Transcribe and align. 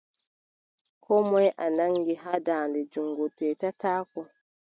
Koo 1.03 1.21
moy 1.29 1.47
o 1.63 1.65
nanngi 1.77 2.13
haa 2.23 2.43
daande 2.47 2.79
junngo, 2.91 3.25
teetataako. 3.37 4.19